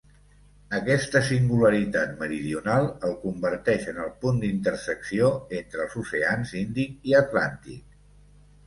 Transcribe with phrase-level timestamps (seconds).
[0.77, 5.31] Aquesta singularitat meridional el converteix en el punt d'intersecció
[5.61, 8.05] entre els oceans Índic i Atlàntic.